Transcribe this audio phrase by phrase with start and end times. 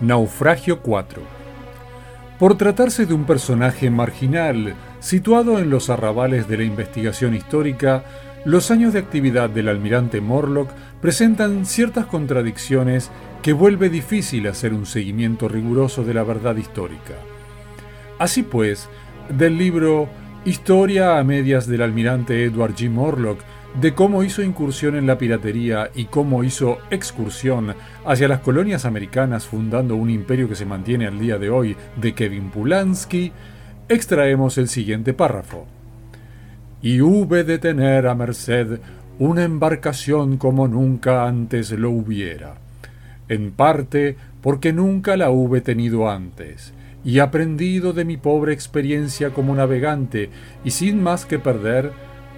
[0.00, 1.22] Naufragio 4.
[2.38, 8.04] Por tratarse de un personaje marginal, situado en los arrabales de la investigación histórica,
[8.44, 10.70] los años de actividad del almirante Morlock
[11.00, 13.10] presentan ciertas contradicciones
[13.42, 17.14] que vuelve difícil hacer un seguimiento riguroso de la verdad histórica.
[18.18, 18.88] Así pues,
[19.28, 20.08] del libro
[20.44, 22.90] Historia a medias del almirante Edward G.
[22.90, 23.40] Morlock,
[23.80, 27.74] de cómo hizo incursión en la piratería y cómo hizo excursión
[28.04, 32.14] hacia las colonias americanas fundando un imperio que se mantiene al día de hoy de
[32.14, 33.32] Kevin Pulansky,
[33.88, 35.66] extraemos el siguiente párrafo.
[36.82, 38.78] Y hube de tener a merced
[39.18, 42.56] una embarcación como nunca antes lo hubiera,
[43.28, 49.54] en parte porque nunca la hube tenido antes, y aprendido de mi pobre experiencia como
[49.54, 50.30] navegante,
[50.64, 51.92] y sin más que perder,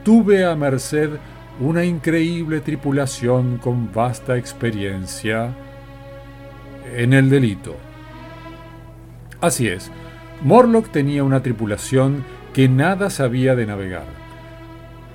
[0.07, 1.11] tuve a merced
[1.59, 5.53] una increíble tripulación con vasta experiencia
[6.95, 7.75] en el delito.
[9.41, 9.91] Así es,
[10.43, 12.23] Morlock tenía una tripulación
[12.55, 14.27] que nada sabía de navegar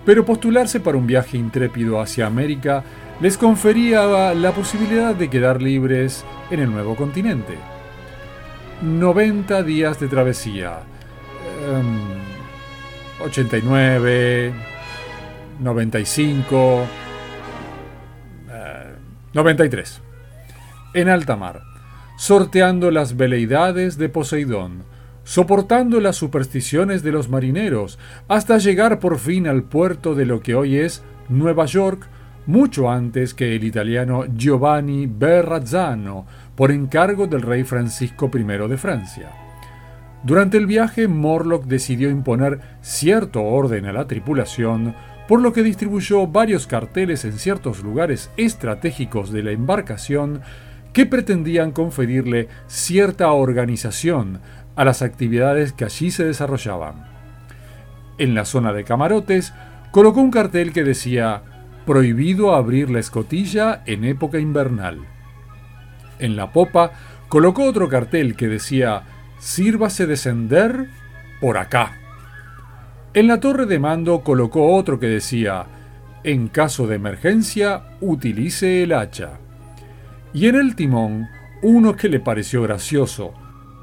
[0.06, 2.84] pero postularse para un viaje intrépido hacia América
[3.20, 7.56] les confería la posibilidad de quedar libres en el nuevo continente.
[8.82, 10.80] 90 días de travesía.
[13.24, 14.52] 89,
[15.60, 16.86] 95,
[19.34, 20.02] 93.
[20.94, 21.62] En alta mar,
[22.18, 24.84] sorteando las veleidades de Poseidón,
[25.24, 30.56] soportando las supersticiones de los marineros, hasta llegar por fin al puerto de lo que
[30.56, 32.08] hoy es Nueva York,
[32.46, 39.30] mucho antes que el italiano Giovanni Berrazzano, por encargo del rey Francisco I de Francia.
[40.24, 44.94] Durante el viaje, Morlock decidió imponer cierto orden a la tripulación,
[45.28, 50.42] por lo que distribuyó varios carteles en ciertos lugares estratégicos de la embarcación
[50.94, 54.42] que pretendían conferirle cierta organización,
[54.76, 57.06] a las actividades que allí se desarrollaban.
[58.18, 59.54] En la zona de camarotes
[59.92, 61.44] colocó un cartel que decía
[61.86, 65.00] Prohibido abrir la escotilla en época invernal.
[66.20, 66.92] En la popa
[67.28, 69.04] colocó otro cartel que decía
[69.40, 70.88] Sírvase descender
[71.40, 72.01] por acá.
[73.14, 75.66] En la torre de mando colocó otro que decía
[76.24, 79.32] En caso de emergencia, utilice el hacha.
[80.34, 81.28] Y en el timón,
[81.62, 83.34] uno que le pareció gracioso,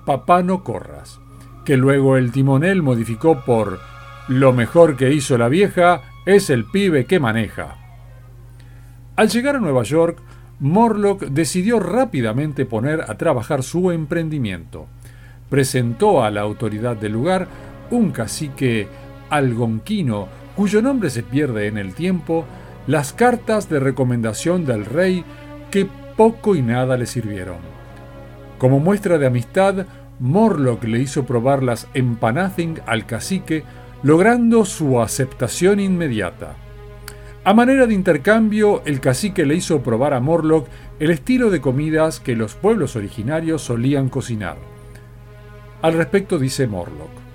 [0.06, 1.20] Papá no corras,
[1.66, 3.80] que luego el timonel modificó por
[4.28, 7.76] Lo mejor que hizo la vieja es el pibe que maneja.
[9.16, 10.22] Al llegar a Nueva York,
[10.60, 14.86] Morlock decidió rápidamente poner a trabajar su emprendimiento.
[15.50, 17.46] Presentó a la autoridad del lugar
[17.90, 18.88] un cacique
[19.30, 20.28] algonquino
[20.58, 22.44] cuyo nombre se pierde en el tiempo,
[22.88, 25.24] las cartas de recomendación del rey
[25.70, 27.58] que poco y nada le sirvieron.
[28.58, 29.86] Como muestra de amistad,
[30.18, 33.62] Morlock le hizo probar las empanazing al cacique,
[34.02, 36.56] logrando su aceptación inmediata.
[37.44, 40.66] A manera de intercambio, el cacique le hizo probar a Morlock
[40.98, 44.56] el estilo de comidas que los pueblos originarios solían cocinar.
[45.82, 47.27] Al respecto dice Morlock.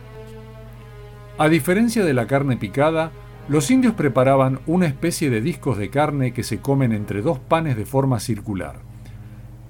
[1.37, 3.11] A diferencia de la carne picada,
[3.49, 7.75] los indios preparaban una especie de discos de carne que se comen entre dos panes
[7.75, 8.75] de forma circular.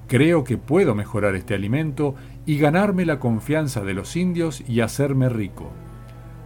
[0.08, 2.16] Creo que puedo mejorar este alimento
[2.46, 5.72] y ganarme la confianza de los indios y hacerme rico.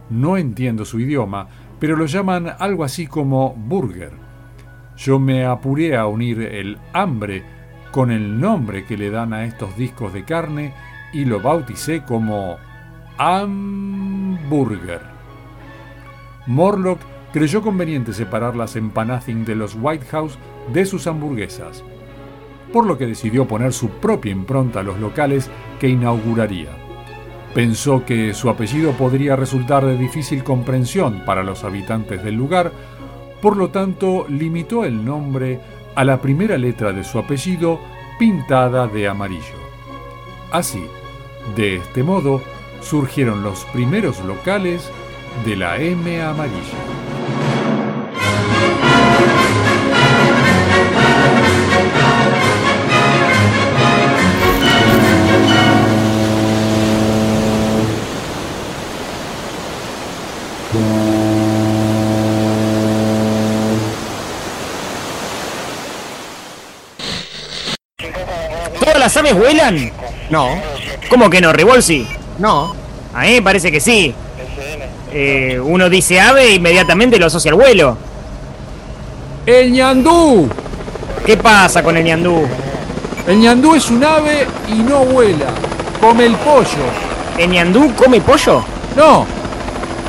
[0.08, 1.48] No entiendo su idioma,
[1.80, 4.12] pero lo llaman algo así como burger.
[4.96, 7.42] Yo me apuré a unir el hambre
[7.90, 10.72] con el nombre que le dan a estos discos de carne
[11.12, 12.56] y lo bauticé como
[13.18, 15.00] hamburger.
[16.46, 17.00] Morlock
[17.32, 20.38] creyó conveniente separar las empanazing de los White House
[20.72, 21.84] de sus hamburguesas
[22.72, 26.70] por lo que decidió poner su propia impronta a los locales que inauguraría.
[27.54, 32.72] Pensó que su apellido podría resultar de difícil comprensión para los habitantes del lugar,
[33.40, 35.60] por lo tanto limitó el nombre
[35.94, 37.80] a la primera letra de su apellido
[38.18, 39.56] pintada de amarillo.
[40.52, 40.82] Así,
[41.56, 42.42] de este modo,
[42.80, 44.90] surgieron los primeros locales
[45.44, 46.58] de la M amarilla.
[68.80, 69.92] ¿Todas las aves vuelan?
[70.30, 70.60] No.
[71.08, 72.06] ¿Cómo que no, Revolsi?
[72.38, 72.74] No.
[73.14, 74.14] A mí me parece que sí.
[75.12, 77.96] Eh, uno dice ave e inmediatamente lo asocia al vuelo.
[79.46, 80.48] ¡El ñandú!
[81.24, 82.46] ¿Qué pasa con el ñandú?
[83.26, 85.46] El ñandú es un ave y no vuela.
[86.00, 86.84] Come el pollo.
[87.38, 88.62] ¿El ñandú come pollo?
[88.96, 89.26] No.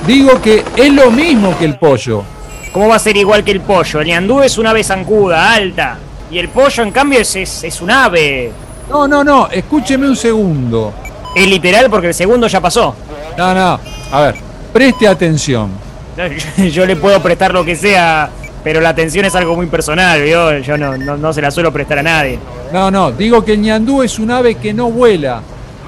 [0.05, 2.23] Digo que es lo mismo que el pollo.
[2.71, 4.01] ¿Cómo va a ser igual que el pollo?
[4.01, 5.97] El ñandú es un ave zancuda, alta.
[6.31, 8.51] Y el pollo, en cambio, es, es, es un ave.
[8.89, 9.47] No, no, no.
[9.49, 10.93] Escúcheme un segundo.
[11.35, 12.95] Es literal porque el segundo ya pasó.
[13.37, 13.79] No, no.
[14.11, 14.35] A ver,
[14.73, 15.71] preste atención.
[16.71, 18.29] Yo, le puedo prestar lo que sea,
[18.63, 20.57] pero la atención es algo muy personal, ¿vio?
[20.59, 22.39] Yo no, no, no se la suelo prestar a nadie.
[22.73, 23.11] No, no.
[23.11, 25.41] Digo que el ñandú es un ave que no vuela.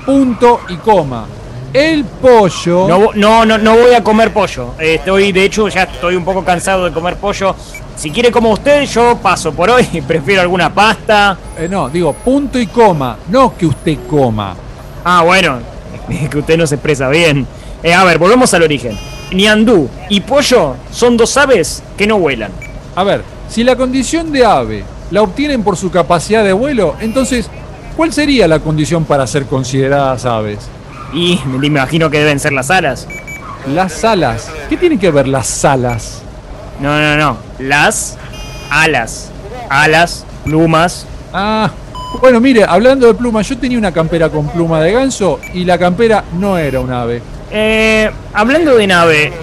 [0.06, 1.26] Punto y coma.
[1.74, 2.88] El pollo.
[2.88, 4.74] No, no, no, no voy a comer pollo.
[4.78, 7.56] Estoy, de hecho, ya estoy un poco cansado de comer pollo.
[7.96, 9.86] Si quiere como usted, yo paso por hoy.
[10.08, 11.38] Prefiero alguna pasta.
[11.58, 13.18] Eh, no, digo punto y coma.
[13.30, 14.56] No que usted coma.
[15.04, 15.60] Ah, bueno,
[16.30, 17.48] que usted no se expresa bien.
[17.84, 18.98] Eh, a ver, volvemos al origen.
[19.32, 22.52] Niandú y pollo son dos aves que no vuelan.
[22.96, 27.50] A ver, si la condición de ave la obtienen por su capacidad de vuelo, entonces,
[27.96, 30.60] ¿cuál sería la condición para ser consideradas aves?
[31.14, 33.08] Y me imagino que deben ser las alas.
[33.68, 34.50] Las alas.
[34.70, 36.22] ¿Qué tienen que ver las alas?
[36.80, 37.38] No, no, no.
[37.60, 38.18] Las
[38.70, 39.30] alas.
[39.70, 41.06] Alas, plumas.
[41.34, 41.70] Ah,
[42.20, 45.78] bueno, mire, hablando de plumas, yo tenía una campera con pluma de ganso y la
[45.78, 47.22] campera no era un ave.
[47.50, 49.34] Eh, hablando de nave,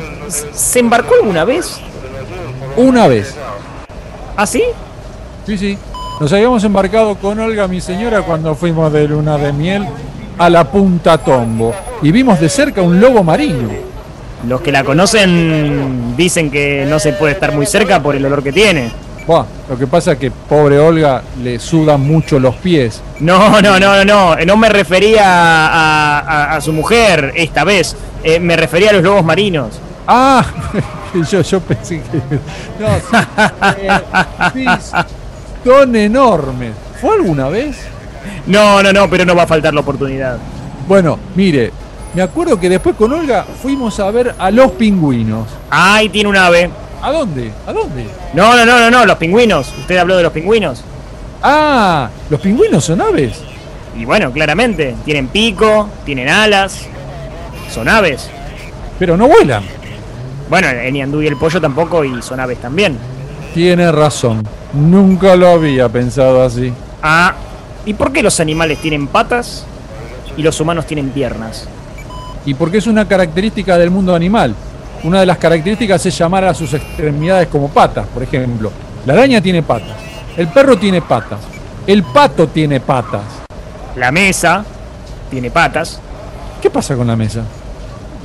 [0.52, 1.80] ¿se embarcó alguna vez?
[2.76, 3.34] Una vez.
[4.36, 4.62] ¿Ah, sí?
[5.46, 5.78] Sí, sí.
[6.20, 9.86] Nos habíamos embarcado con Olga, mi señora, cuando fuimos de luna de miel
[10.36, 13.68] a la Punta Tombo y vimos de cerca un lobo marino.
[14.46, 18.42] Los que la conocen dicen que no se puede estar muy cerca por el olor
[18.42, 18.90] que tiene.
[19.28, 23.02] Buah, lo que pasa es que pobre Olga le sudan mucho los pies.
[23.20, 24.36] No, no, no, no, no.
[24.36, 27.94] No me refería a, a- a su mujer esta vez.
[28.24, 29.78] Eh, me refería a los lobos marinos.
[30.06, 30.42] Ah,
[31.30, 32.16] yo, yo pensé que...
[32.80, 34.00] No, sí, eh,
[34.54, 34.64] sí,
[35.62, 36.72] son enormes.
[36.98, 37.76] ¿Fue alguna vez?
[38.46, 40.38] No, no, no, pero no va a faltar la oportunidad.
[40.88, 41.70] Bueno, mire,
[42.14, 45.46] me acuerdo que después con Olga fuimos a ver a los pingüinos.
[45.68, 46.70] Ahí tiene un ave.
[47.02, 47.52] ¿A dónde?
[47.66, 48.06] ¿A dónde?
[48.34, 49.72] No, no, no, no, no, los pingüinos.
[49.78, 50.82] Usted habló de los pingüinos.
[51.42, 53.40] Ah, los pingüinos son aves.
[53.96, 56.86] Y bueno, claramente, tienen pico, tienen alas,
[57.72, 58.28] son aves.
[58.98, 59.62] Pero no vuelan.
[60.50, 62.96] Bueno, el ñandú y el pollo tampoco y son aves también.
[63.54, 64.46] Tiene razón.
[64.72, 66.72] Nunca lo había pensado así.
[67.02, 67.34] Ah,
[67.86, 69.64] ¿y por qué los animales tienen patas
[70.36, 71.68] y los humanos tienen piernas?
[72.44, 74.54] Y porque es una característica del mundo animal.
[75.04, 78.72] Una de las características es llamar a sus extremidades como patas, por ejemplo.
[79.06, 79.96] La araña tiene patas.
[80.36, 81.40] El perro tiene patas.
[81.86, 83.22] El pato tiene patas.
[83.96, 84.64] La mesa
[85.30, 86.00] tiene patas.
[86.60, 87.42] ¿Qué pasa con la mesa?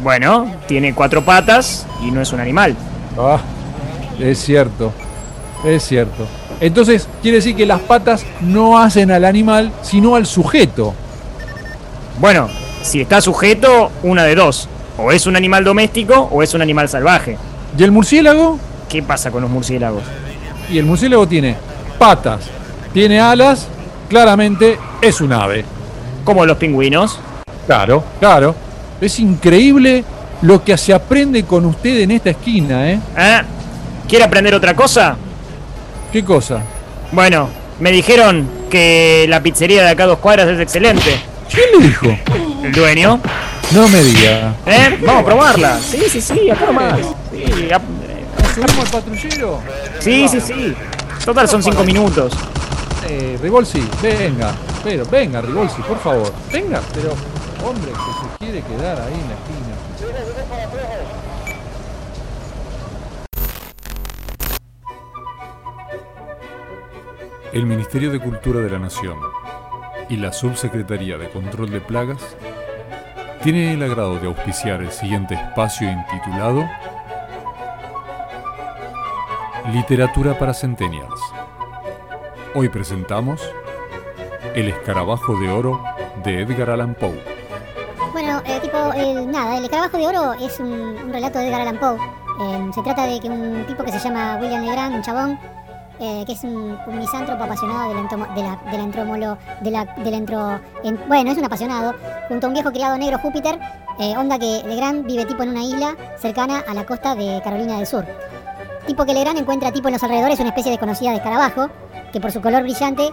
[0.01, 2.75] Bueno, tiene cuatro patas y no es un animal.
[3.17, 3.39] Ah,
[4.19, 4.91] es cierto.
[5.63, 6.27] Es cierto.
[6.59, 10.93] Entonces, quiere decir que las patas no hacen al animal, sino al sujeto.
[12.19, 12.49] Bueno,
[12.81, 14.67] si está sujeto, una de dos.
[14.97, 17.37] O es un animal doméstico o es un animal salvaje.
[17.77, 18.59] ¿Y el murciélago?
[18.89, 20.03] ¿Qué pasa con los murciélagos?
[20.69, 21.55] Y el murciélago tiene
[21.97, 22.45] patas,
[22.93, 23.67] tiene alas,
[24.07, 25.65] claramente es un ave.
[26.23, 27.19] Como los pingüinos.
[27.65, 28.55] Claro, claro.
[29.01, 30.03] Es increíble
[30.41, 32.99] lo que se aprende con usted en esta esquina, ¿eh?
[33.17, 33.43] ¿Ah?
[34.07, 35.15] ¿Quiere aprender otra cosa?
[36.11, 36.61] ¿Qué cosa?
[37.11, 37.49] Bueno,
[37.79, 41.19] me dijeron que la pizzería de acá a dos cuadras es excelente.
[41.49, 42.07] ¿Quién le dijo?
[42.63, 43.19] ¿El dueño?
[43.71, 44.55] No me diga.
[44.65, 44.99] ¿Eh?
[45.05, 45.79] Vamos a probarla.
[45.79, 46.99] Sí, sí, sí, acá nomás.
[47.31, 47.81] Sí, ap-
[48.53, 49.59] ¿Subimos al patrullero?
[49.99, 50.75] sí, sí, sí.
[51.25, 52.33] Total son cinco minutos.
[53.07, 54.51] Eh, Rivolsi, venga.
[54.83, 56.31] Pero, venga, Rivolsi, por favor.
[56.51, 57.13] Venga, pero,
[57.67, 60.73] hombre, que se quiere quedar ahí en la esquina.
[67.51, 69.17] El Ministerio de Cultura de la Nación
[70.09, 72.19] y la Subsecretaría de Control de Plagas
[73.43, 76.67] tienen el agrado de auspiciar el siguiente espacio intitulado
[79.71, 81.19] Literatura para Centennials.
[82.55, 83.41] Hoy presentamos
[84.55, 85.81] El escarabajo de oro
[86.23, 87.21] de Edgar Allan Poe.
[88.11, 91.77] Bueno, eh, tipo, el- nada, el escarabajo de oro es un, relato de Edgar Allan
[91.79, 91.95] Poe.
[91.95, 95.39] Eh, se trata de que un tipo que se llama William Legrand, un chabón,
[95.99, 98.41] eh, que es un, un misántropo apasionado de la, entomo- de
[98.77, 101.93] la, entromolo, de la, de la entro, en- bueno, es un apasionado,
[102.27, 103.59] junto a un viejo criado negro Júpiter,
[103.99, 107.77] eh, onda que Legrand vive tipo en una isla cercana a la costa de Carolina
[107.77, 108.05] del Sur.
[108.87, 111.69] Tipo que Legrand encuentra tipo en los alrededores una especie desconocida de escarabajo,
[112.11, 113.09] que por su color brillante,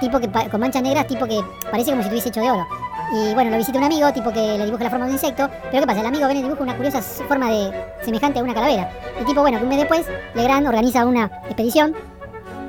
[0.00, 2.66] tipo que con manchas negras, tipo que parece como si estuviese hecho de oro.
[3.12, 5.48] Y bueno, lo visita un amigo, tipo que le dibuja la forma de un insecto.
[5.70, 6.00] Pero ¿qué pasa?
[6.00, 7.72] El amigo ve en el dibujo una curiosa forma de
[8.02, 8.90] semejante a una calavera.
[9.20, 11.94] Y tipo, bueno, que un mes después, Legrand organiza una expedición,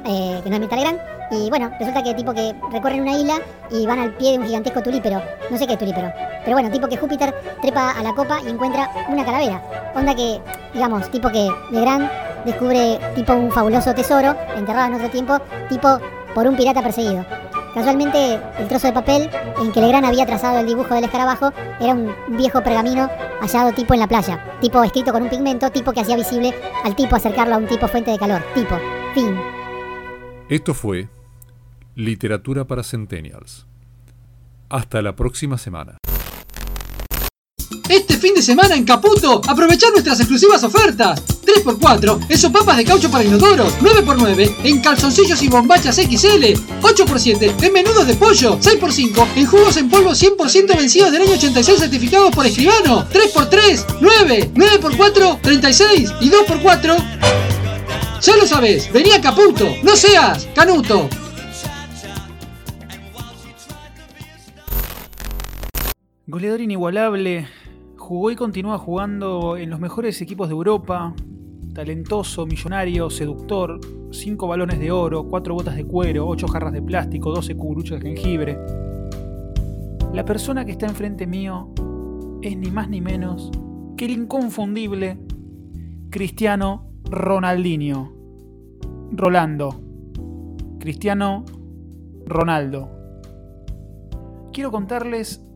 [0.06, 1.00] eh, que no es Legrand,
[1.32, 3.36] Y bueno, resulta que tipo que recorren una isla
[3.70, 5.22] y van al pie de un gigantesco tulípero.
[5.50, 6.12] No sé qué es tulípero.
[6.44, 9.62] Pero bueno, tipo que Júpiter trepa a la copa y encuentra una calavera.
[9.96, 10.40] Onda que,
[10.74, 12.10] digamos, tipo que Legrand
[12.46, 16.00] descubre tipo un fabuloso tesoro enterrado en otro tiempo, tipo
[16.34, 17.26] por un pirata perseguido.
[17.74, 19.30] Casualmente, el trozo de papel
[19.62, 23.10] en que Legrand había trazado el dibujo del escarabajo era un viejo pergamino
[23.42, 26.54] hallado tipo en la playa, tipo escrito con un pigmento, tipo que hacía visible
[26.84, 28.76] al tipo acercarlo a un tipo fuente de calor, tipo,
[29.14, 29.38] fin.
[30.50, 31.10] Esto fue
[31.98, 33.66] Literatura para Centennials.
[34.70, 35.98] Hasta la próxima semana.
[37.90, 41.24] Este fin de semana en Caputo, aprovechar nuestras exclusivas ofertas.
[41.44, 46.44] 3x4 en sopapas de caucho para inodoros, 9x9 en calzoncillos y bombachas XL,
[46.84, 51.80] 8x7 en menudos de pollo, 6x5 en jugos en polvo 100% vencidos del año 86
[51.80, 58.22] certificados por escribano, 3x3, 9, 9x4, 36 y 2x4.
[58.22, 61.10] Ya lo sabes, vení a Caputo, no seas canuto.
[66.30, 67.48] Goleador inigualable,
[67.96, 71.16] jugó y continúa jugando en los mejores equipos de Europa,
[71.74, 73.80] talentoso, millonario, seductor,
[74.12, 78.10] 5 balones de oro, 4 botas de cuero, 8 jarras de plástico, 12 cuburuchos de
[78.10, 78.60] jengibre.
[80.14, 81.70] La persona que está enfrente mío
[82.42, 83.50] es ni más ni menos
[83.96, 85.18] que el inconfundible
[86.10, 88.12] Cristiano Ronaldinho.
[89.14, 89.80] Rolando.
[90.78, 91.46] Cristiano
[92.26, 92.90] Ronaldo.
[94.52, 95.47] Quiero contarles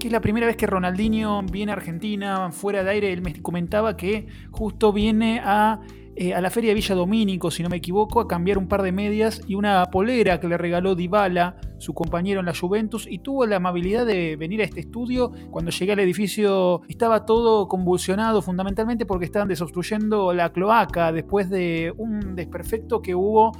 [0.00, 3.40] que es la primera vez que Ronaldinho viene a Argentina, fuera de aire, él me
[3.42, 5.80] comentaba que justo viene a,
[6.16, 8.82] eh, a la feria de Villa Domínico, si no me equivoco, a cambiar un par
[8.82, 13.18] de medias y una polera que le regaló Dybala, su compañero en la Juventus, y
[13.18, 15.32] tuvo la amabilidad de venir a este estudio.
[15.50, 21.92] Cuando llegué al edificio estaba todo convulsionado, fundamentalmente porque estaban desobstruyendo la cloaca después de
[21.98, 23.52] un desperfecto que hubo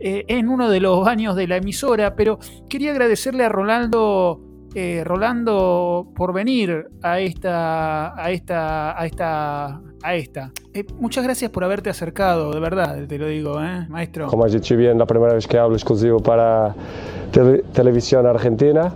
[0.00, 5.02] eh, en uno de los baños de la emisora, pero quería agradecerle a Ronaldo eh,
[5.04, 9.66] Rolando por venir a esta, a esta, a esta,
[10.02, 10.52] a esta.
[10.74, 14.26] Eh, muchas gracias por haberte acercado, de verdad, te lo digo, ¿eh, maestro.
[14.28, 16.74] Como has dicho bien, la primera vez que hablo exclusivo para
[17.32, 18.92] tele- televisión argentina,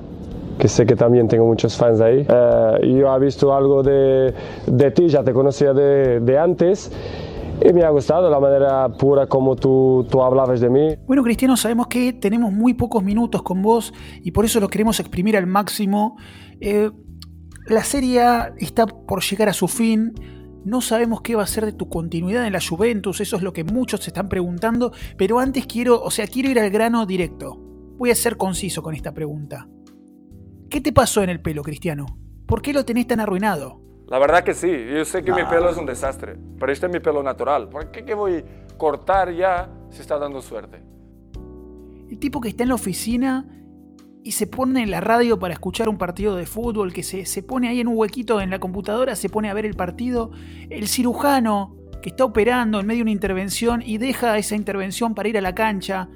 [0.59, 2.25] que sé que también tengo muchos fans ahí.
[2.27, 4.33] Yo he visto algo de,
[4.67, 6.93] de ti, ya te conocía de, de antes.
[7.65, 10.97] Y me ha gustado la manera pura como tú, hablabas de mí.
[11.07, 13.93] Bueno, Cristiano, sabemos que tenemos muy pocos minutos con vos
[14.23, 16.17] y por eso lo queremos exprimir al máximo.
[16.61, 16.91] Eh,
[17.67, 18.23] la serie
[18.59, 20.13] está por llegar a su fin.
[20.65, 23.53] No sabemos qué va a ser de tu continuidad en la Juventus, eso es lo
[23.53, 27.57] que muchos se están preguntando, pero antes quiero, o sea, quiero ir al grano directo.
[27.99, 29.69] Voy a ser conciso con esta pregunta.
[30.71, 32.07] ¿Qué te pasó en el pelo, Cristiano?
[32.47, 33.83] ¿Por qué lo tenés tan arruinado?
[34.13, 36.93] La verdad que sí, yo sé que mi pelo es un desastre, pero este es
[36.93, 37.71] mi pelo natural.
[37.71, 40.83] ¿Por qué que voy a cortar ya si está dando suerte?
[42.11, 43.49] El tipo que está en la oficina
[44.23, 47.43] y se pone en la radio para escuchar un partido de fútbol, que se, se
[47.43, 50.31] pone ahí en un huequito en la computadora, se pone a ver el partido.
[50.69, 55.31] El cirujano que está operando en medio de una intervención y deja esa intervención para
[55.31, 56.11] ir a la cancha.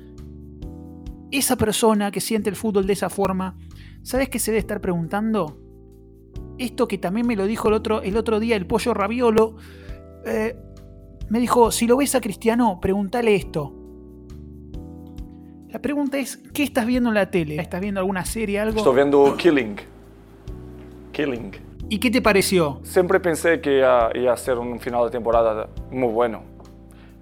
[1.30, 3.56] Esa persona que siente el fútbol de esa forma,
[4.02, 5.62] ¿sabes qué se debe estar preguntando?
[6.58, 9.56] Esto que también me lo dijo el otro, el otro día el pollo raviolo,
[10.24, 10.56] eh,
[11.28, 13.72] me dijo, si lo ves a Cristiano, pregúntale esto.
[15.68, 17.56] La pregunta es, ¿qué estás viendo en la tele?
[17.56, 18.78] ¿Estás viendo alguna serie, algo?
[18.78, 19.76] Estoy viendo Killing.
[21.12, 21.52] Killing.
[21.88, 22.80] ¿Y qué te pareció?
[22.82, 26.42] Siempre pensé que iba, iba a ser un final de temporada muy bueno,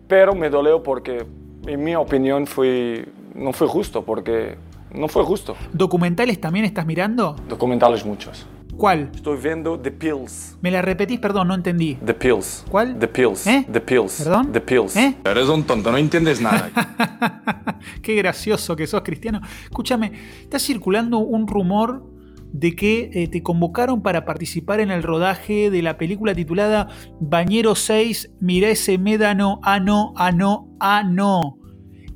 [0.06, 1.26] pero me dolió porque,
[1.66, 4.56] en mi opinión, fue, no fue justo, porque
[4.92, 5.56] no fue justo.
[5.72, 7.36] ¿Documentales también estás mirando?
[7.48, 8.46] Documentales muchos.
[8.76, 9.10] ¿Cuál?
[9.14, 10.56] Estoy viendo The Pills.
[10.60, 11.20] ¿Me la repetís?
[11.20, 11.96] Perdón, no entendí.
[12.04, 12.64] The Pills.
[12.68, 12.98] ¿Cuál?
[12.98, 13.46] The Pills.
[13.46, 13.66] ¿Eh?
[13.70, 14.22] The Pills.
[14.22, 14.52] ¿Perdón?
[14.52, 14.96] The Pills.
[14.96, 15.16] ¿Eh?
[15.24, 16.70] Eres un tonto, no entiendes nada.
[18.02, 19.40] Qué gracioso que sos, Cristiano.
[19.64, 20.12] Escúchame,
[20.42, 22.04] está circulando un rumor
[22.52, 26.88] de que eh, te convocaron para participar en el rodaje de la película titulada
[27.20, 31.58] Bañero 6, Mira ese médano, ah no, ah no, ah no.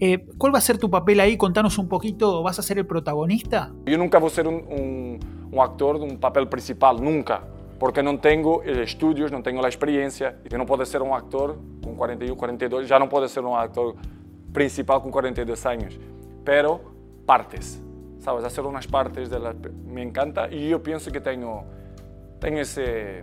[0.00, 1.36] Eh, ¿Cuál va a ser tu papel ahí?
[1.36, 3.72] Contanos un poquito, ¿vas a ser el protagonista?
[3.84, 5.18] Yo nunca voy a ser un, un,
[5.50, 7.42] un actor de un papel principal, nunca.
[7.78, 10.38] Porque no tengo estudios, no tengo la experiencia.
[10.44, 13.56] Y que no puedo ser un actor con 41, 42, ya no puedo ser un
[13.56, 13.94] actor
[14.52, 15.98] principal con 42 años.
[16.44, 16.80] Pero
[17.26, 17.80] partes,
[18.20, 18.44] ¿sabes?
[18.44, 19.54] Hacer unas partes de la,
[19.86, 21.64] me encanta y yo pienso que tengo,
[22.40, 23.22] tengo ese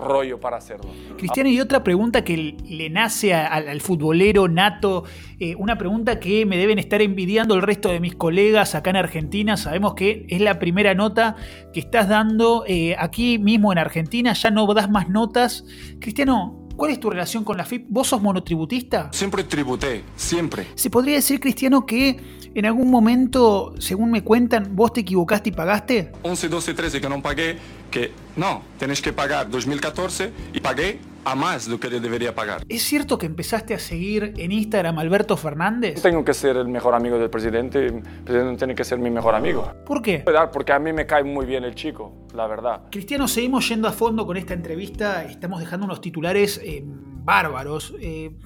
[0.00, 0.90] rollo para hacerlo.
[1.16, 5.04] Cristiano, y otra pregunta que le nace al futbolero nato,
[5.40, 8.96] eh, una pregunta que me deben estar envidiando el resto de mis colegas acá en
[8.96, 9.56] Argentina.
[9.56, 11.36] Sabemos que es la primera nota
[11.72, 15.64] que estás dando eh, aquí mismo en Argentina, ya no das más notas.
[16.00, 17.86] Cristiano, ¿cuál es tu relación con la FIP?
[17.88, 19.10] ¿Vos sos monotributista?
[19.12, 20.66] Siempre tributé, siempre.
[20.74, 25.52] Se podría decir, Cristiano, que ¿En algún momento, según me cuentan, vos te equivocaste y
[25.52, 26.12] pagaste?
[26.22, 27.56] 11, 12, 13 que no pagué,
[27.90, 32.62] que no, tenés que pagar 2014 y pagué a más de lo que debería pagar.
[32.68, 36.00] ¿Es cierto que empezaste a seguir en Instagram a Alberto Fernández?
[36.00, 39.34] Tengo que ser el mejor amigo del presidente, el presidente tiene que ser mi mejor
[39.34, 39.72] amigo.
[39.84, 40.24] ¿Por qué?
[40.52, 42.82] Porque a mí me cae muy bien el chico, la verdad.
[42.92, 47.92] Cristiano, seguimos yendo a fondo con esta entrevista, estamos dejando unos titulares eh, bárbaros.
[48.00, 48.36] Eh,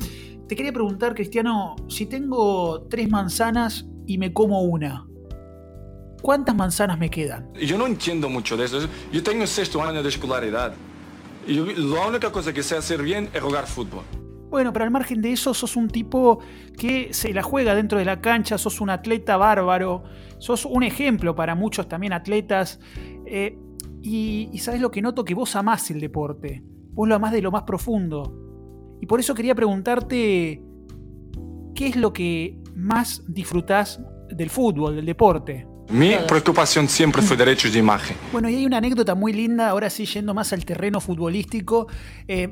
[0.49, 5.07] te quería preguntar, Cristiano, si tengo tres manzanas y me como una,
[6.23, 7.53] ¿cuántas manzanas me quedan?
[7.55, 8.79] Yo no entiendo mucho de eso.
[9.13, 10.73] Yo tengo sexto año de escolaridad.
[11.47, 14.05] Y la única cosa que sé hacer bien es jugar fútbol.
[14.49, 16.41] Bueno, pero al margen de eso, sos un tipo
[16.79, 20.05] que se la juega dentro de la cancha, sos un atleta bárbaro,
[20.39, 22.79] sos un ejemplo para muchos también atletas.
[23.27, 23.59] eh,
[24.05, 26.61] y, y sabes lo que noto, que vos amás el deporte,
[26.91, 28.39] vos lo amás de lo más profundo.
[29.01, 30.63] Y por eso quería preguntarte,
[31.75, 35.67] ¿qué es lo que más disfrutás del fútbol, del deporte?
[35.91, 38.17] Mi preocupación siempre fue derechos de imagen.
[38.33, 41.87] Bueno, y hay una anécdota muy linda, ahora sí yendo más al terreno futbolístico.
[42.27, 42.49] Eh,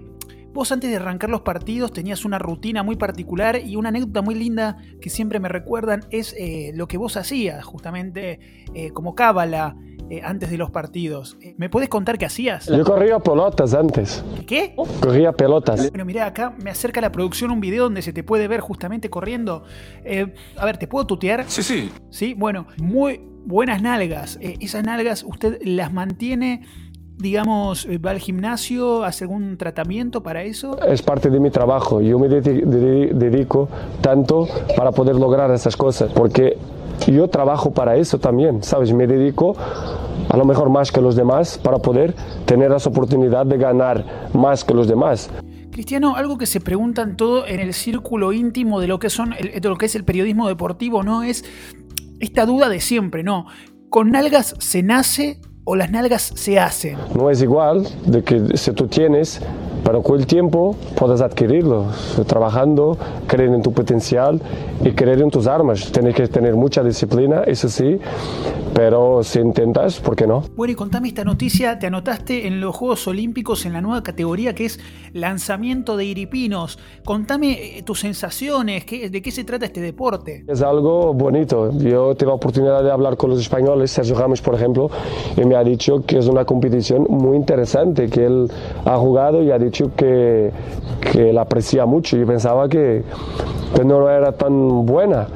[0.52, 4.34] vos antes de arrancar los partidos tenías una rutina muy particular y una anécdota muy
[4.34, 8.40] linda que siempre me recuerdan es eh, lo que vos hacías justamente
[8.75, 9.76] eh, como cábala
[10.10, 11.36] eh, antes de los partidos.
[11.40, 12.66] Eh, ¿Me podés contar qué hacías?
[12.66, 14.22] Yo corría pelotas antes.
[14.46, 14.74] ¿Qué?
[15.00, 15.88] Corría pelotas.
[15.90, 19.08] Bueno, mirá, acá me acerca la producción un video donde se te puede ver justamente
[19.08, 19.62] corriendo.
[20.04, 21.44] Eh, a ver, ¿te puedo tutear?
[21.48, 21.90] Sí, sí.
[22.10, 24.36] Sí, bueno, muy buenas nalgas.
[24.42, 26.62] Eh, esas nalgas usted las mantiene,
[27.16, 30.78] digamos, va al gimnasio, hace algún tratamiento para eso.
[30.82, 32.00] Es parte de mi trabajo.
[32.00, 33.68] Yo me dedi- dedi- dedico
[34.00, 36.56] tanto para poder lograr esas cosas, porque
[37.09, 38.92] yo trabajo para eso también, ¿sabes?
[38.92, 39.57] Me dedico
[40.28, 42.14] a lo mejor más que los demás para poder
[42.45, 45.30] tener esa oportunidad de ganar más que los demás.
[45.73, 49.69] Cristiano, algo que se preguntan todo en el círculo íntimo de lo que son de
[49.69, 51.23] lo que es el periodismo deportivo, ¿no?
[51.23, 51.45] Es
[52.19, 53.47] esta duda de siempre, ¿no?
[53.88, 56.97] ¿Con nalgas se nace o las nalgas se hacen?
[57.15, 59.41] No es igual de que si tú tienes,
[59.84, 61.86] pero con el tiempo puedes adquirirlo,
[62.26, 64.40] trabajando, creer en tu potencial
[64.84, 65.90] y creer en tus armas.
[65.93, 67.99] Tienes que tener mucha disciplina, eso sí,
[68.75, 70.43] pero si intentas, ¿por qué no?
[70.56, 74.54] Bueno, y contame esta noticia, te anotaste en los Juegos Olímpicos en la nueva categoría
[74.54, 74.80] que es
[75.13, 76.78] lanzamiento de iripinos.
[77.04, 80.45] Contame eh, tus sensaciones, qué- de qué se trata este deporte.
[80.47, 81.71] Es algo bonito.
[81.78, 84.91] Yo tuve la oportunidad de hablar con los españoles, Sergio Ramos, por ejemplo,
[85.37, 88.50] y me ha dicho que es una competición muy interesante, que él
[88.85, 90.50] ha jugado y ha dicho que,
[91.13, 92.17] que la aprecia mucho.
[92.17, 93.02] Yo pensaba que,
[93.75, 95.26] que no era tan buena.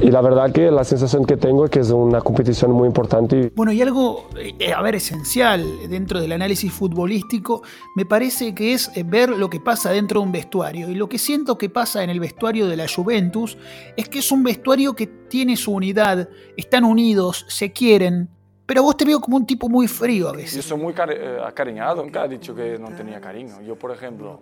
[0.00, 3.52] Y la verdad que la sensación que tengo es que es una competición muy importante.
[3.56, 7.62] Bueno, y algo, eh, a ver, esencial dentro del análisis futbolístico,
[7.96, 10.88] me parece que es eh, ver lo que pasa dentro de un vestuario.
[10.88, 13.58] Y lo que siento que pasa en el vestuario de la Juventus
[13.96, 18.30] es que es un vestuario que tiene su unidad, están unidos, se quieren,
[18.68, 20.62] pero vos te veo como un tipo muy frío a Yo veces.
[20.62, 23.62] soy muy cari- eh, acariñado, nunca he dicho que no tenía cariño.
[23.62, 24.38] Yo, por ejemplo,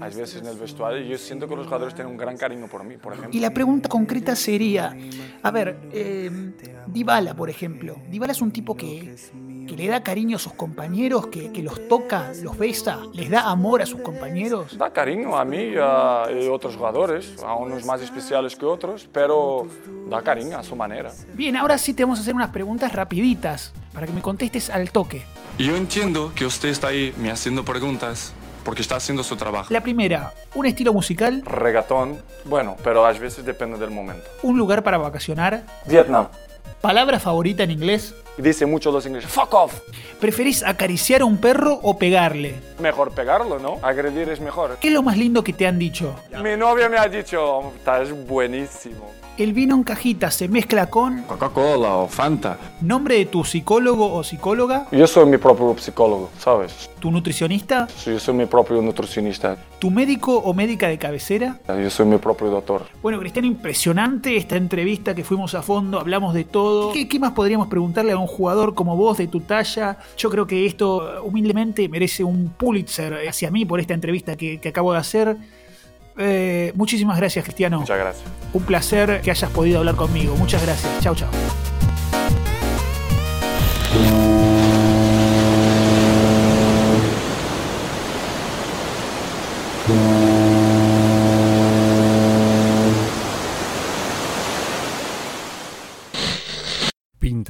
[0.00, 2.84] a veces en el vestuario, yo siento que los jugadores tienen un gran cariño por
[2.84, 3.36] mí, por ejemplo.
[3.36, 4.96] Y la pregunta concreta sería,
[5.42, 6.30] a ver, eh,
[6.86, 7.96] Dybala, por ejemplo.
[8.08, 9.16] Dybala es un tipo que,
[9.66, 13.48] que le da cariño a sus compañeros, que, que los toca, los besa, les da
[13.50, 14.76] amor a sus compañeros.
[14.76, 19.08] Da cariño a mí y a y otros jugadores, a unos más especiales que otros,
[19.12, 19.66] pero
[20.08, 21.12] da cariño a su manera.
[21.34, 24.90] Bien, ahora sí te vamos a hacer unas preguntas rapiditas para que me contestes al
[24.90, 25.22] toque.
[25.58, 28.32] Yo entiendo que usted está ahí me haciendo preguntas
[28.64, 29.72] porque está haciendo su trabajo.
[29.72, 34.24] La primera, un estilo musical, Regatón, bueno, pero a veces depende del momento.
[34.42, 36.28] un lugar para vacacionar, Vietnam.
[36.80, 38.14] Palabra favorita en inglés.
[38.36, 39.80] Dice mucho los ingleses, fuck off.
[40.20, 42.54] ¿Preferís acariciar a un perro o pegarle?
[42.80, 43.78] Mejor pegarlo, ¿no?
[43.82, 44.78] Agredir es mejor.
[44.80, 46.14] ¿Qué es lo más lindo que te han dicho?
[46.42, 49.10] Mi novia me ha dicho, estás buenísimo.
[49.36, 52.56] El vino en cajita se mezcla con Coca-Cola o Fanta.
[52.80, 56.88] nombre de tu psicólogo o psicóloga, Yo soy mi propio psicólogo, ¿sabes?
[57.00, 59.56] tu nutricionista, Sí, Yo soy mi propio nutricionista.
[59.80, 61.58] tu médico o médica de cabecera.
[61.66, 62.82] Yo soy mi propio doctor.
[63.02, 66.92] Bueno, Cristiano, impresionante esta entrevista que fuimos a fondo, hablamos de todo.
[66.92, 69.98] ¿Qué, qué más podríamos preguntarle a un jugador como vos de tu talla?
[70.16, 74.68] Yo creo que esto humildemente merece un Pulitzer hacia mí por esta entrevista que, que
[74.68, 75.36] acabo de hacer.
[76.16, 77.80] Eh, muchísimas gracias, Cristiano.
[77.80, 78.24] Muchas gracias.
[78.52, 80.36] Un placer que hayas podido hablar conmigo.
[80.36, 81.00] Muchas gracias.
[81.00, 81.30] Chao, chao.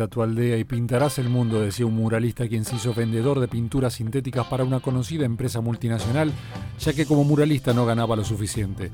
[0.09, 3.95] Tu aldea y pintarás el mundo, decía un muralista quien se hizo vendedor de pinturas
[3.95, 6.33] sintéticas para una conocida empresa multinacional,
[6.79, 8.91] ya que como muralista no ganaba lo suficiente.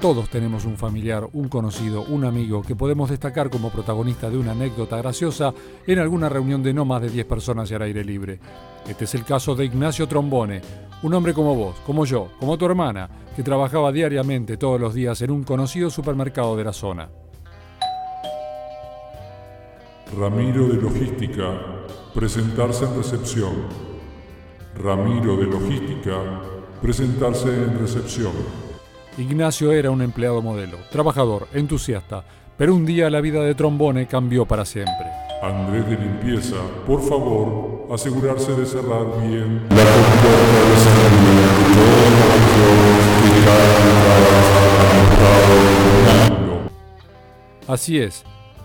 [0.00, 4.52] Todos tenemos un familiar, un conocido, un amigo que podemos destacar como protagonista de una
[4.52, 5.54] anécdota graciosa
[5.86, 8.40] en alguna reunión de no más de 10 personas y al aire libre.
[8.88, 10.60] Este es el caso de Ignacio Trombone,
[11.02, 15.22] un hombre como vos, como yo, como tu hermana, que trabajaba diariamente todos los días
[15.22, 17.08] en un conocido supermercado de la zona.
[20.16, 21.44] Ramiro de Logística,
[22.14, 23.52] presentarse en recepción.
[24.76, 26.40] Ramiro de Logística,
[26.80, 28.32] presentarse en recepción.
[29.18, 32.24] Ignacio era un empleado modelo, trabajador, entusiasta,
[32.56, 35.06] pero un día la vida de Trombone cambió para siempre.
[35.42, 40.28] Andrés de limpieza, por favor, asegurarse de cerrar bien la compuerta
[47.66, 48.24] de Así es,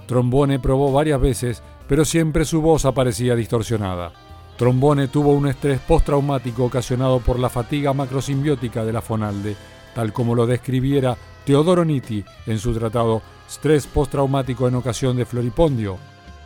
[0.09, 4.11] Trombone probó varias veces, pero siempre su voz aparecía distorsionada.
[4.57, 9.55] Trombone tuvo un estrés postraumático ocasionado por la fatiga macrosimbiótica de la Fonalde,
[9.93, 15.99] tal como lo describiera Teodoro Nitti en su tratado Stress postraumático en ocasión de floripondio.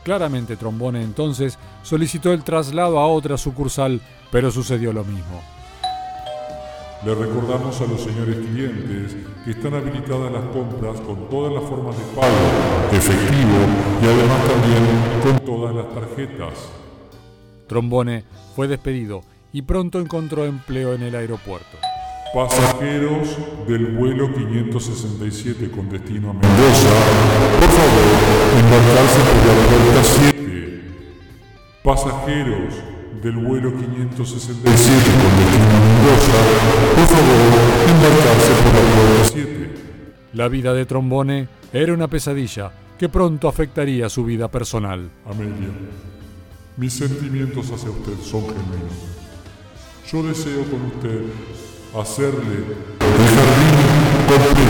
[0.03, 5.41] Claramente Trombone entonces solicitó el traslado a otra sucursal, pero sucedió lo mismo.
[7.05, 11.97] Le recordamos a los señores clientes que están habilitadas las compras con todas las formas
[11.97, 12.33] de pago,
[12.93, 13.59] efectivo
[14.01, 14.85] y además también
[15.21, 16.69] con todas las tarjetas.
[17.67, 18.23] Trombone
[18.55, 21.77] fue despedido y pronto encontró empleo en el aeropuerto.
[22.33, 23.37] Pasajeros
[23.67, 26.89] del vuelo 567 con destino a Mendoza,
[27.59, 28.07] por favor,
[28.63, 30.81] embarcarse por la puerta 7.
[31.83, 32.73] Pasajeros
[33.21, 35.82] del vuelo 567 con destino a
[36.13, 37.51] Por favor,
[37.89, 39.73] embarcarse por la puerta 7.
[40.33, 45.09] La vida de Trombone era una pesadilla que pronto afectaría su vida personal.
[45.25, 45.69] Amelia,
[46.77, 49.13] mis sentimientos hacia usted son genuinos.
[50.11, 51.21] Yo deseo con usted
[51.99, 52.57] hacerle
[52.99, 53.75] el jardín
[54.27, 54.63] completo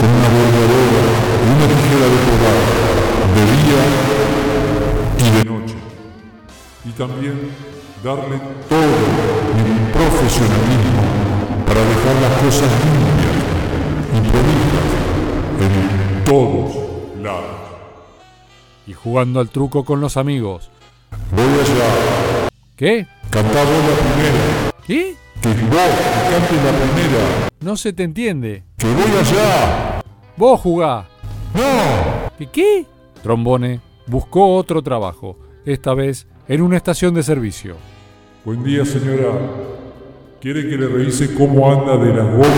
[0.00, 1.02] con una bordadora
[1.42, 2.60] y una tijera de podar
[3.34, 3.82] de día
[5.18, 5.76] y de noche.
[6.84, 7.36] Y también
[8.02, 8.96] darle todo
[9.54, 11.02] mi profesionalismo
[11.66, 13.36] para dejar las cosas limpias
[14.14, 14.88] y prolijas
[15.60, 16.76] en todos
[17.22, 17.44] lados.
[18.86, 20.70] Y jugando al truco con los amigos.
[21.30, 22.48] Voy allá.
[22.76, 23.06] ¿Qué?
[23.30, 24.72] Cantá vos la primera.
[24.86, 25.16] ¿Qué?
[25.40, 25.92] Que vos
[26.30, 27.48] cantes la primera.
[27.60, 28.64] No se te entiende.
[28.76, 30.02] Que voy allá.
[30.36, 31.06] Vos jugá.
[31.54, 32.30] No.
[32.38, 32.86] ¿Qué qué?
[33.22, 37.76] Trombone buscó otro trabajo, esta vez en una estación de servicio.
[38.44, 39.32] Buen día, señora.
[40.42, 42.48] ¿Quiere que le revise cómo anda de las gomas?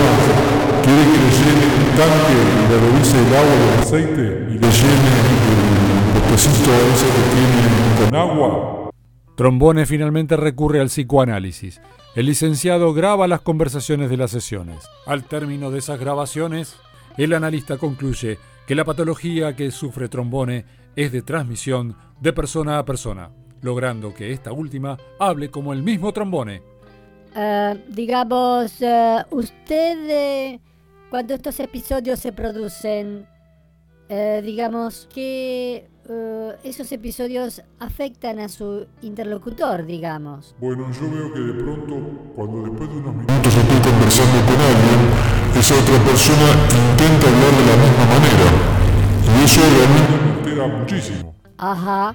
[0.83, 4.23] ¿Quiere que le llene un tanque y le revise el agua del aceite?
[4.23, 5.11] ¿Y le llene
[6.15, 8.91] el botecito ese que tiene con agua?
[9.37, 11.83] Trombone finalmente recurre al psicoanálisis.
[12.15, 14.79] El licenciado graba las conversaciones de las sesiones.
[15.05, 16.77] Al término de esas grabaciones,
[17.19, 20.65] el analista concluye que la patología que sufre Trombone
[20.97, 23.29] es de transmisión de persona a persona,
[23.61, 26.63] logrando que esta última hable como el mismo Trombone.
[27.37, 30.61] Eh, digamos, eh, usted, eh,
[31.11, 33.27] cuando estos episodios se producen,
[34.09, 35.89] eh, digamos que
[36.63, 40.55] esos episodios afectan a su interlocutor, digamos.
[40.61, 41.97] Bueno, yo veo que de pronto,
[42.37, 45.01] cuando después de unos minutos estoy conversando con alguien,
[45.59, 46.47] esa otra persona
[46.91, 48.47] intenta hablar de la misma manera.
[49.41, 51.35] Y eso realmente me altera muchísimo.
[51.57, 52.15] Ajá.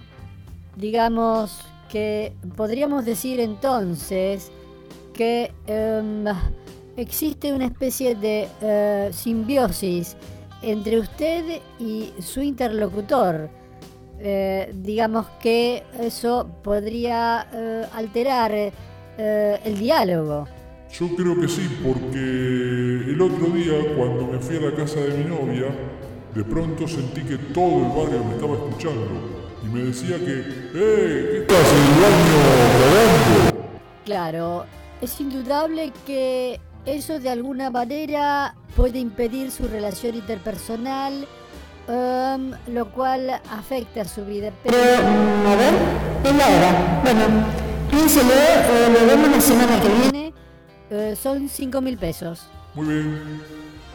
[0.75, 4.51] Digamos que podríamos decir entonces
[5.19, 6.23] que em,
[6.95, 10.15] existe una especie de eh, simbiosis
[10.61, 13.49] entre usted y su interlocutor.
[14.17, 18.71] Eh, digamos que eso podría eh, alterar
[19.17, 20.47] el diálogo.
[20.97, 25.17] Yo creo que sí, porque el otro día, cuando me fui a la casa de
[25.17, 25.67] mi novia,
[26.33, 29.05] de pronto sentí que todo el barrio me estaba escuchando
[29.61, 30.39] y me decía que,
[30.73, 31.29] ¡eh!
[31.31, 32.37] ¿Qué estás en el baño
[32.79, 33.59] grabando?
[34.05, 34.65] Claro,
[35.01, 41.27] es indudable que eso de alguna manera puede impedir su relación interpersonal,
[41.87, 44.51] em, lo cual afecta su vida.
[44.63, 45.73] Pero, a ver,
[46.23, 47.01] es la hora.
[47.03, 47.21] Bueno,
[47.91, 50.33] piénselo, eh, lo vemos la semana que viene.
[50.91, 52.47] eh, son 5 mil pesos.
[52.73, 53.41] Muy bien.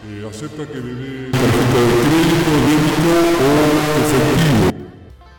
[0.07, 3.51] Eh, ¿Acepta que le dé tarjeta de crédito, débito o
[4.01, 4.54] efectivo?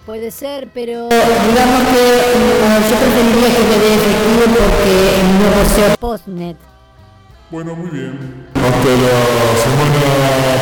[0.06, 1.10] Puede ser, pero...
[1.10, 2.04] Digamos que
[2.89, 4.94] yo preferiría que dé efectivo porque
[5.39, 6.58] no poseo Postnet.
[7.50, 8.46] Bueno, muy bien.
[8.54, 9.18] Hasta la
[9.63, 10.02] semana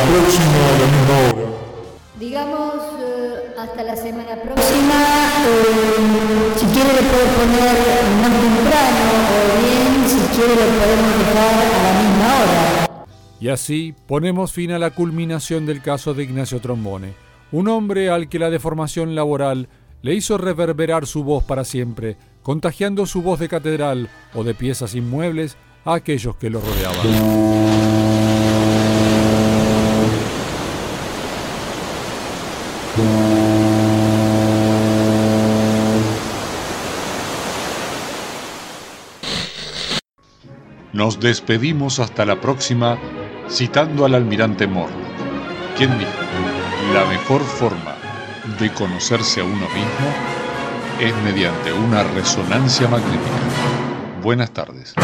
[0.08, 1.48] próxima a la misma hora.
[2.18, 4.54] Digamos, eh, hasta la semana próxima.
[4.54, 5.00] próxima.
[5.46, 7.74] eh, si quiere le puedo poner
[8.22, 13.06] más temprano o bien si quiere lo podemos dejar a la misma hora.
[13.40, 17.14] Y así ponemos fin a la culminación del caso de Ignacio Trombone,
[17.52, 19.68] un hombre al que la deformación laboral
[20.02, 24.94] le hizo reverberar su voz para siempre, contagiando su voz de catedral o de piezas
[24.94, 27.64] inmuebles a aquellos que lo rodeaban.
[40.92, 42.98] Nos despedimos hasta la próxima
[43.48, 44.94] citando al almirante Morro,
[45.76, 46.23] quien dijo,
[46.94, 47.96] la mejor forma
[48.60, 50.14] de conocerse a uno mismo
[51.00, 54.20] es mediante una resonancia magnética.
[54.22, 54.94] Buenas tardes.